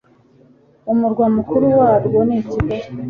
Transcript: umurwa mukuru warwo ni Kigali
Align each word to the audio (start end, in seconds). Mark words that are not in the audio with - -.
umurwa 0.91 1.25
mukuru 1.35 1.65
warwo 1.79 2.19
ni 2.27 2.39
Kigali 2.49 2.87